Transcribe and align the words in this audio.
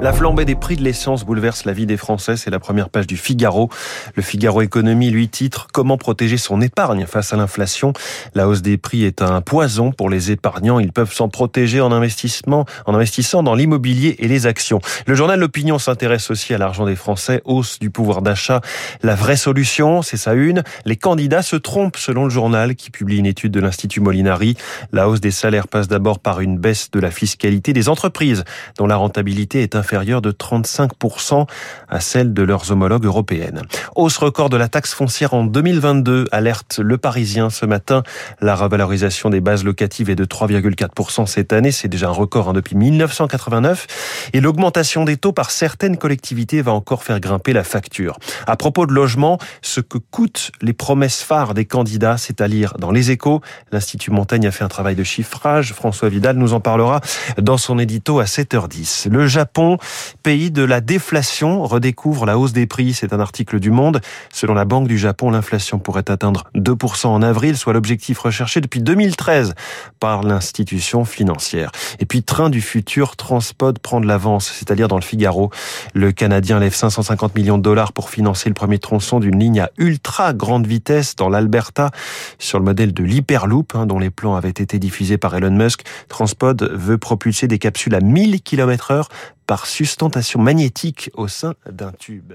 La 0.00 0.12
flambée 0.12 0.44
des 0.44 0.56
prix 0.56 0.76
de 0.76 0.82
l'essence 0.82 1.24
bouleverse 1.24 1.64
la 1.64 1.72
vie 1.72 1.86
des 1.86 1.96
Français. 1.96 2.36
C'est 2.36 2.50
la 2.50 2.58
première 2.58 2.88
page 2.88 3.06
du 3.06 3.16
Figaro. 3.16 3.68
Le 4.16 4.22
Figaro 4.22 4.62
Économie 4.62 5.10
lui 5.10 5.28
titre 5.28 5.68
Comment 5.72 5.96
protéger 5.96 6.38
son 6.38 6.60
épargne 6.60 7.06
face 7.06 7.32
à 7.32 7.36
l'inflation? 7.36 7.92
La 8.34 8.48
hausse 8.48 8.62
des 8.62 8.76
prix 8.76 9.04
est 9.04 9.22
un 9.22 9.40
poison 9.42 9.92
pour 9.92 10.10
les 10.10 10.32
épargnants. 10.32 10.80
Ils 10.80 10.92
peuvent 10.92 11.12
s'en 11.12 11.28
protéger 11.28 11.80
en 11.80 11.92
investissement, 11.92 12.64
en 12.86 12.94
investissant 12.94 13.42
dans 13.42 13.54
l'immobilier 13.54 14.16
et 14.18 14.28
les 14.28 14.46
actions. 14.46 14.80
Le 15.06 15.14
journal 15.14 15.38
L'Opinion 15.38 15.78
s'intéresse 15.78 16.30
aussi 16.30 16.52
à 16.52 16.58
l'argent 16.58 16.84
des 16.84 16.96
Français. 16.96 17.42
Hausse 17.44 17.78
du 17.78 17.90
pouvoir 17.90 18.22
d'achat. 18.22 18.60
La 19.02 19.14
vraie 19.14 19.36
solution, 19.36 20.02
c'est 20.02 20.16
sa 20.16 20.34
une. 20.34 20.64
Les 20.84 20.96
candidats 20.96 21.42
se 21.42 21.56
trompent 21.56 21.96
selon 21.96 22.24
le 22.24 22.30
journal 22.30 22.74
qui 22.74 22.90
publie 22.90 23.18
une 23.18 23.26
étude 23.26 23.52
de 23.52 23.60
l'Institut 23.60 24.00
Molinari. 24.00 24.56
La 24.92 25.08
hausse 25.08 25.20
des 25.20 25.30
salaires 25.30 25.68
passe 25.68 25.86
d'abord 25.86 26.18
par 26.18 26.40
une 26.40 26.58
baisse 26.58 26.90
de 26.90 26.98
la 26.98 27.10
fiscalité 27.10 27.72
des 27.72 27.88
entreprises 27.88 28.37
dont 28.76 28.86
la 28.86 28.96
rentabilité 28.96 29.62
est 29.62 29.76
inférieure 29.76 30.22
de 30.22 30.30
35% 30.32 31.46
à 31.88 32.00
celle 32.00 32.32
de 32.32 32.42
leurs 32.42 32.70
homologues 32.70 33.04
européennes. 33.04 33.62
Hausse 33.96 34.16
record 34.18 34.50
de 34.50 34.56
la 34.56 34.68
taxe 34.68 34.94
foncière 34.94 35.34
en 35.34 35.44
2022, 35.44 36.26
alerte 36.32 36.78
Le 36.78 36.98
Parisien 36.98 37.50
ce 37.50 37.66
matin. 37.66 38.02
La 38.40 38.54
revalorisation 38.54 39.30
des 39.30 39.40
bases 39.40 39.64
locatives 39.64 40.10
est 40.10 40.16
de 40.16 40.24
3,4% 40.24 41.26
cette 41.26 41.52
année, 41.52 41.72
c'est 41.72 41.88
déjà 41.88 42.08
un 42.08 42.12
record 42.12 42.48
hein, 42.48 42.52
depuis 42.52 42.76
1989. 42.76 43.86
Et 44.32 44.40
l'augmentation 44.40 45.04
des 45.04 45.16
taux 45.16 45.32
par 45.32 45.50
certaines 45.50 45.96
collectivités 45.96 46.62
va 46.62 46.72
encore 46.72 47.02
faire 47.02 47.20
grimper 47.20 47.52
la 47.52 47.64
facture. 47.64 48.18
À 48.46 48.56
propos 48.56 48.86
de 48.86 48.92
logement, 48.92 49.38
ce 49.62 49.80
que 49.80 49.98
coûtent 49.98 50.50
les 50.62 50.72
promesses 50.72 51.22
phares 51.22 51.54
des 51.54 51.64
candidats, 51.64 52.16
c'est 52.18 52.40
à 52.40 52.48
lire 52.48 52.74
dans 52.78 52.90
Les 52.90 53.10
Échos. 53.10 53.40
L'Institut 53.72 54.10
Montaigne 54.10 54.46
a 54.46 54.50
fait 54.50 54.64
un 54.64 54.68
travail 54.68 54.94
de 54.94 55.04
chiffrage. 55.04 55.72
François 55.72 56.08
Vidal 56.08 56.36
nous 56.36 56.54
en 56.54 56.60
parlera 56.60 57.00
dans 57.40 57.58
son 57.58 57.78
édito 57.78 58.20
à 58.20 58.26
7h10. 58.28 59.08
Le 59.08 59.26
Japon, 59.26 59.78
pays 60.22 60.50
de 60.50 60.62
la 60.62 60.80
déflation, 60.80 61.64
redécouvre 61.64 62.26
la 62.26 62.38
hausse 62.38 62.52
des 62.52 62.66
prix. 62.66 62.94
C'est 62.94 63.12
un 63.12 63.20
article 63.20 63.58
du 63.58 63.70
Monde. 63.70 64.00
Selon 64.32 64.54
la 64.54 64.64
Banque 64.64 64.86
du 64.86 64.98
Japon, 64.98 65.30
l'inflation 65.30 65.78
pourrait 65.78 66.10
atteindre 66.10 66.44
2% 66.54 67.06
en 67.08 67.22
avril, 67.22 67.56
soit 67.56 67.72
l'objectif 67.72 68.18
recherché 68.20 68.60
depuis 68.60 68.80
2013 68.80 69.54
par 70.00 70.22
l'institution 70.22 71.04
financière. 71.04 71.72
Et 71.98 72.06
puis, 72.06 72.22
train 72.22 72.50
du 72.50 72.60
futur, 72.60 73.16
Transpod 73.16 73.78
prend 73.78 74.00
de 74.00 74.06
l'avance, 74.06 74.52
c'est-à-dire 74.56 74.88
dans 74.88 74.96
le 74.96 75.02
Figaro. 75.02 75.50
Le 75.94 76.12
Canadien 76.12 76.58
lève 76.58 76.74
550 76.74 77.34
millions 77.34 77.58
de 77.58 77.62
dollars 77.62 77.92
pour 77.92 78.10
financer 78.10 78.48
le 78.48 78.54
premier 78.54 78.78
tronçon 78.78 79.20
d'une 79.20 79.38
ligne 79.38 79.60
à 79.60 79.70
ultra 79.78 80.32
grande 80.32 80.66
vitesse 80.66 81.16
dans 81.16 81.28
l'Alberta 81.28 81.90
sur 82.38 82.58
le 82.58 82.64
modèle 82.64 82.92
de 82.92 83.02
l'Hyperloop, 83.02 83.74
hein, 83.74 83.86
dont 83.86 83.98
les 83.98 84.10
plans 84.10 84.36
avaient 84.36 84.48
été 84.48 84.78
diffusés 84.78 85.18
par 85.18 85.34
Elon 85.34 85.50
Musk. 85.50 85.82
Transpod 86.08 86.70
veut 86.72 86.98
propulser 86.98 87.48
des 87.48 87.58
capsules 87.58 87.94
à 87.94 88.00
1000 88.18 88.42
km 88.42 88.90
heure 88.90 89.08
par 89.46 89.66
sustentation 89.66 90.40
magnétique 90.40 91.10
au 91.14 91.28
sein 91.28 91.54
d'un 91.70 91.92
tube. 91.92 92.32